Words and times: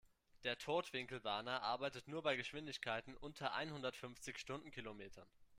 Der 0.45 0.57
Totwinkelwarner 0.57 1.61
arbeitet 1.61 2.07
nur 2.07 2.23
bei 2.23 2.35
Geschwindigkeiten 2.35 3.15
unter 3.17 3.53
einhundertfünfzig 3.53 4.39
Stundenkilometern. 4.39 5.27